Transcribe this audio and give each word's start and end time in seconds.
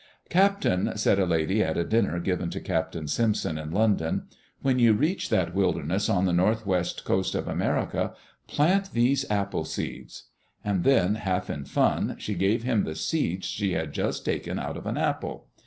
"Captain," 0.29 0.93
said 0.97 1.19
a 1.19 1.27
lady 1.27 1.61
at 1.63 1.77
a 1.77 1.83
dinner 1.83 2.19
given 2.19 2.49
to 2.49 2.59
Captain 2.59 3.07
Simpson, 3.07 3.59
in 3.59 3.69
London, 3.69 4.23
"when 4.63 4.79
you 4.79 4.93
reach 4.93 5.29
that 5.29 5.53
wilderness 5.53 6.09
on 6.09 6.25
the 6.25 6.33
Northwest 6.33 7.05
Coast 7.05 7.35
of 7.35 7.47
America, 7.47 8.13
plant 8.47 8.93
these 8.93 9.29
apple 9.29 9.63
seeds.'* 9.63 10.23
And 10.65 10.83
then, 10.83 11.13
half 11.13 11.51
in 11.51 11.65
fun, 11.65 12.15
she 12.17 12.33
gave 12.33 12.63
him 12.63 12.83
the 12.83 12.95
seeds 12.95 13.45
she 13.45 13.73
had 13.73 13.93
just 13.93 14.25
taken 14.25 14.57
out 14.57 14.75
of 14.75 14.87
an 14.87 14.97
apple. 14.97 15.49